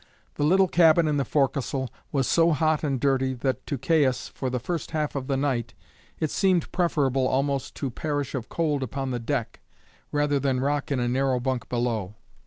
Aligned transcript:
The 0.33 0.43
little 0.43 0.67
cabin 0.67 1.07
in 1.07 1.17
the 1.17 1.23
forecastle 1.23 1.87
was 2.11 2.25
so 2.25 2.53
hot 2.53 2.83
and 2.83 2.99
dirty 2.99 3.35
that 3.35 3.63
to 3.67 3.77
Caius, 3.77 4.29
for 4.29 4.49
the 4.49 4.57
first 4.57 4.89
half 4.89 5.15
of 5.15 5.27
the 5.27 5.37
night, 5.37 5.75
it 6.19 6.31
seemed 6.31 6.71
preferable 6.71 7.27
almost 7.27 7.75
to 7.75 7.91
perish 7.91 8.33
of 8.33 8.49
cold 8.49 8.81
upon 8.81 9.11
the 9.11 9.19
deck 9.19 9.59
rather 10.11 10.39
than 10.39 10.59
rock 10.59 10.91
in 10.91 10.99
a 10.99 11.07
narrow 11.07 11.39
bunk 11.39 11.69
below. 11.69 12.15